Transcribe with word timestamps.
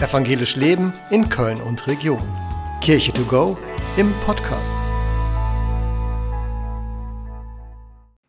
Evangelisch 0.00 0.56
Leben 0.56 0.92
in 1.10 1.28
Köln 1.28 1.60
und 1.60 1.86
Region. 1.86 2.18
Kirche 2.80 3.12
to 3.12 3.22
go 3.24 3.56
im 3.96 4.12
Podcast. 4.26 4.74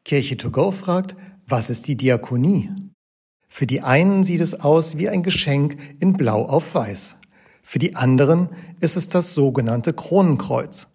Kirche 0.03 0.37
to 0.37 0.51
go 0.51 0.71
fragt, 0.71 1.15
was 1.47 1.71
ist 1.71 1.87
die 1.87 1.97
Diakonie? 1.97 2.69
Für 3.47 3.65
die 3.65 3.81
einen 3.81 4.23
sieht 4.23 4.41
es 4.41 4.59
aus 4.59 4.99
wie 4.99 5.09
ein 5.09 5.23
Geschenk 5.23 5.77
in 5.99 6.13
Blau 6.13 6.45
auf 6.45 6.75
Weiß. 6.75 7.17
Für 7.63 7.79
die 7.79 7.95
anderen 7.95 8.49
ist 8.79 8.95
es 8.95 9.09
das 9.09 9.33
sogenannte 9.33 9.93
Kronenkreuz. 9.93 10.89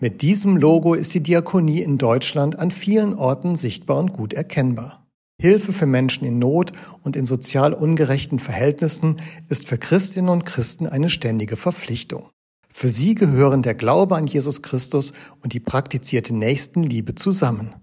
Mit 0.00 0.22
diesem 0.22 0.56
Logo 0.56 0.94
ist 0.94 1.12
die 1.12 1.22
Diakonie 1.22 1.82
in 1.82 1.98
Deutschland 1.98 2.58
an 2.58 2.70
vielen 2.70 3.14
Orten 3.14 3.54
sichtbar 3.54 3.98
und 3.98 4.14
gut 4.14 4.32
erkennbar. 4.32 5.05
Hilfe 5.40 5.72
für 5.72 5.86
Menschen 5.86 6.24
in 6.24 6.38
Not 6.38 6.72
und 7.02 7.14
in 7.14 7.26
sozial 7.26 7.74
ungerechten 7.74 8.38
Verhältnissen 8.38 9.20
ist 9.48 9.68
für 9.68 9.76
Christinnen 9.76 10.30
und 10.30 10.46
Christen 10.46 10.86
eine 10.86 11.10
ständige 11.10 11.56
Verpflichtung. 11.56 12.30
Für 12.68 12.88
sie 12.88 13.14
gehören 13.14 13.62
der 13.62 13.74
Glaube 13.74 14.16
an 14.16 14.26
Jesus 14.26 14.62
Christus 14.62 15.12
und 15.42 15.52
die 15.52 15.60
praktizierte 15.60 16.34
Nächstenliebe 16.34 17.14
zusammen. 17.14 17.74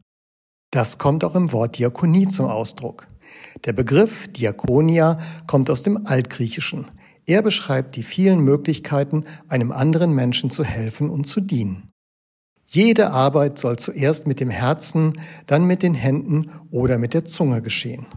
Das 0.71 0.97
kommt 0.97 1.23
auch 1.23 1.35
im 1.35 1.51
Wort 1.51 1.77
Diakonie 1.77 2.27
zum 2.27 2.47
Ausdruck. 2.47 3.07
Der 3.65 3.73
Begriff 3.73 4.27
Diakonia 4.27 5.19
kommt 5.45 5.69
aus 5.69 5.83
dem 5.83 6.07
Altgriechischen. 6.07 6.89
Er 7.25 7.41
beschreibt 7.41 7.95
die 7.95 8.03
vielen 8.03 8.39
Möglichkeiten, 8.39 9.25
einem 9.47 9.71
anderen 9.71 10.13
Menschen 10.13 10.49
zu 10.49 10.63
helfen 10.63 11.09
und 11.09 11.25
zu 11.25 11.41
dienen. 11.41 11.92
Jede 12.73 13.11
Arbeit 13.11 13.59
soll 13.59 13.77
zuerst 13.77 14.25
mit 14.25 14.39
dem 14.39 14.49
Herzen, 14.49 15.13
dann 15.45 15.65
mit 15.65 15.83
den 15.83 15.93
Händen 15.93 16.49
oder 16.71 16.97
mit 16.97 17.13
der 17.13 17.23
Zunge 17.23 17.61
geschehen. 17.61 18.07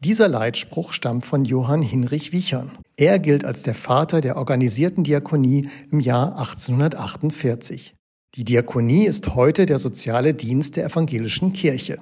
Dieser 0.00 0.28
Leitspruch 0.28 0.94
stammt 0.94 1.26
von 1.26 1.44
Johann 1.44 1.82
Hinrich 1.82 2.32
Wichern. 2.32 2.72
Er 2.96 3.18
gilt 3.18 3.44
als 3.44 3.64
der 3.64 3.74
Vater 3.74 4.22
der 4.22 4.38
organisierten 4.38 5.04
Diakonie 5.04 5.68
im 5.90 6.00
Jahr 6.00 6.38
1848. 6.38 7.94
Die 8.34 8.44
Diakonie 8.44 9.04
ist 9.04 9.34
heute 9.34 9.66
der 9.66 9.78
soziale 9.78 10.32
Dienst 10.32 10.76
der 10.76 10.86
evangelischen 10.86 11.52
Kirche. 11.52 11.98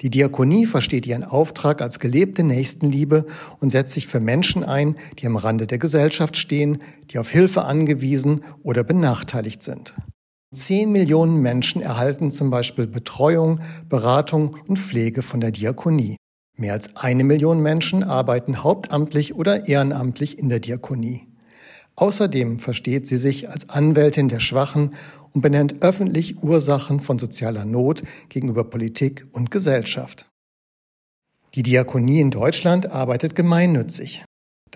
Die 0.00 0.10
Diakonie 0.10 0.66
versteht 0.66 1.06
ihren 1.06 1.24
Auftrag 1.24 1.80
als 1.82 2.00
gelebte 2.00 2.42
Nächstenliebe 2.42 3.26
und 3.60 3.70
setzt 3.70 3.94
sich 3.94 4.06
für 4.06 4.20
Menschen 4.20 4.64
ein, 4.64 4.96
die 5.18 5.26
am 5.26 5.36
Rande 5.36 5.66
der 5.66 5.78
Gesellschaft 5.78 6.36
stehen, 6.36 6.82
die 7.10 7.18
auf 7.18 7.30
Hilfe 7.30 7.64
angewiesen 7.64 8.42
oder 8.62 8.82
benachteiligt 8.82 9.62
sind. 9.62 9.94
Zehn 10.56 10.90
Millionen 10.90 11.42
Menschen 11.42 11.82
erhalten 11.82 12.32
zum 12.32 12.50
Beispiel 12.50 12.86
Betreuung, 12.86 13.60
Beratung 13.88 14.56
und 14.66 14.78
Pflege 14.78 15.20
von 15.22 15.40
der 15.40 15.50
Diakonie. 15.50 16.16
Mehr 16.56 16.72
als 16.72 16.96
eine 16.96 17.24
Million 17.24 17.60
Menschen 17.60 18.02
arbeiten 18.02 18.64
hauptamtlich 18.64 19.34
oder 19.34 19.68
ehrenamtlich 19.68 20.38
in 20.38 20.48
der 20.48 20.60
Diakonie. 20.60 21.28
Außerdem 21.96 22.58
versteht 22.58 23.06
sie 23.06 23.18
sich 23.18 23.50
als 23.50 23.68
Anwältin 23.68 24.28
der 24.28 24.40
Schwachen 24.40 24.94
und 25.32 25.42
benennt 25.42 25.82
öffentlich 25.82 26.42
Ursachen 26.42 27.00
von 27.00 27.18
sozialer 27.18 27.66
Not 27.66 28.02
gegenüber 28.30 28.64
Politik 28.64 29.26
und 29.32 29.50
Gesellschaft. 29.50 30.26
Die 31.54 31.62
Diakonie 31.62 32.20
in 32.20 32.30
Deutschland 32.30 32.90
arbeitet 32.90 33.34
gemeinnützig. 33.34 34.24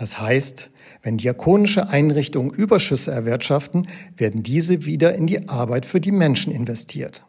Das 0.00 0.18
heißt, 0.18 0.70
wenn 1.02 1.18
diakonische 1.18 1.90
Einrichtungen 1.90 2.50
Überschüsse 2.50 3.10
erwirtschaften, 3.10 3.86
werden 4.16 4.42
diese 4.42 4.86
wieder 4.86 5.14
in 5.14 5.26
die 5.26 5.50
Arbeit 5.50 5.84
für 5.84 6.00
die 6.00 6.10
Menschen 6.10 6.54
investiert. 6.54 7.26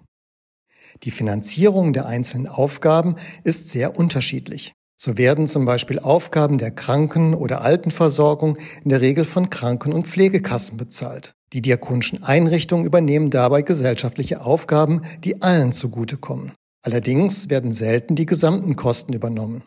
Die 1.04 1.12
Finanzierung 1.12 1.92
der 1.92 2.06
einzelnen 2.06 2.48
Aufgaben 2.48 3.18
ist 3.44 3.68
sehr 3.68 4.00
unterschiedlich. 4.00 4.72
So 4.96 5.18
werden 5.18 5.48
zum 5.48 5.66
Beispiel 5.66 6.00
Aufgaben 6.00 6.60
der 6.60 6.72
Kranken- 6.72 7.34
oder 7.34 7.60
Altenversorgung 7.60 8.58
in 8.86 8.90
der 8.90 9.02
Regel 9.02 9.26
von 9.26 9.50
Kranken- 9.50 9.92
und 9.92 10.08
Pflegekassen 10.08 10.78
bezahlt. 10.78 11.34
Die 11.52 11.62
diakonischen 11.62 12.24
Einrichtungen 12.24 12.86
übernehmen 12.86 13.32
dabei 13.32 13.64
gesellschaftliche 13.64 14.46
Aufgaben, 14.46 15.02
die 15.26 15.42
allen 15.42 15.74
zugutekommen. 15.74 16.54
Allerdings 16.84 17.50
werden 17.50 17.74
selten 17.74 18.16
die 18.16 18.26
gesamten 18.26 18.78
Kosten 18.78 19.12
übernommen. 19.12 19.66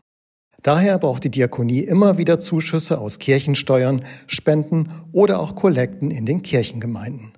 Daher 0.64 0.98
braucht 0.98 1.24
die 1.24 1.30
Diakonie 1.30 1.80
immer 1.80 2.16
wieder 2.16 2.38
Zuschüsse 2.38 2.98
aus 2.98 3.18
Kirchensteuern, 3.18 4.02
Spenden 4.26 4.88
oder 5.12 5.38
auch 5.38 5.56
Kollekten 5.56 6.10
in 6.10 6.24
den 6.24 6.40
Kirchengemeinden. 6.40 7.34